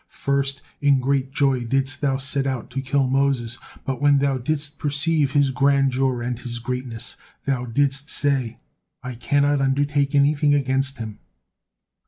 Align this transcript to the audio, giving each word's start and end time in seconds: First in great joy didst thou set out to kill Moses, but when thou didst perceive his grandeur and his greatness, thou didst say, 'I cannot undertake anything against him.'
First 0.09 0.63
in 0.81 0.99
great 0.99 1.31
joy 1.31 1.63
didst 1.63 2.01
thou 2.01 2.17
set 2.17 2.47
out 2.47 2.71
to 2.71 2.81
kill 2.81 3.07
Moses, 3.07 3.59
but 3.85 4.01
when 4.01 4.17
thou 4.17 4.39
didst 4.39 4.79
perceive 4.79 5.33
his 5.33 5.51
grandeur 5.51 6.23
and 6.23 6.39
his 6.39 6.57
greatness, 6.57 7.17
thou 7.45 7.67
didst 7.67 8.09
say, 8.09 8.57
'I 9.03 9.13
cannot 9.13 9.61
undertake 9.61 10.15
anything 10.15 10.55
against 10.55 10.97
him.' 10.97 11.19